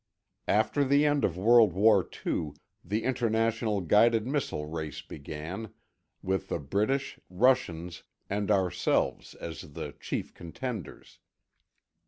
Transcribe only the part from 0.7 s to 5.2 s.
the end of World War II, the international guided missile race